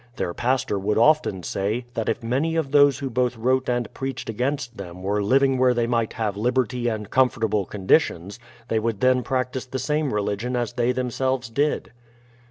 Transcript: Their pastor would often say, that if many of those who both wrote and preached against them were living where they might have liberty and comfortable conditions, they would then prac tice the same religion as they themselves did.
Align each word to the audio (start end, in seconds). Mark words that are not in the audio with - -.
Their 0.15 0.33
pastor 0.33 0.79
would 0.79 0.97
often 0.97 1.43
say, 1.43 1.85
that 1.93 2.09
if 2.09 2.23
many 2.23 2.55
of 2.55 2.71
those 2.71 2.97
who 2.97 3.09
both 3.11 3.37
wrote 3.37 3.69
and 3.69 3.93
preached 3.93 4.31
against 4.31 4.77
them 4.77 5.03
were 5.03 5.21
living 5.21 5.59
where 5.59 5.75
they 5.75 5.85
might 5.85 6.13
have 6.13 6.35
liberty 6.35 6.87
and 6.87 7.07
comfortable 7.11 7.65
conditions, 7.65 8.39
they 8.67 8.79
would 8.79 8.99
then 8.99 9.21
prac 9.21 9.51
tice 9.51 9.65
the 9.67 9.77
same 9.77 10.11
religion 10.11 10.55
as 10.55 10.73
they 10.73 10.91
themselves 10.91 11.51
did. 11.51 11.91